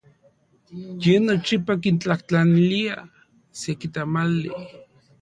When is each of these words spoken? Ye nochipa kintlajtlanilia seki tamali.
Ye 1.03 1.15
nochipa 1.25 1.73
kintlajtlanilia 1.83 2.95
seki 3.61 3.87
tamali. 3.93 4.49